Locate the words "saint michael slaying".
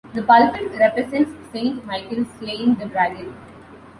1.53-2.73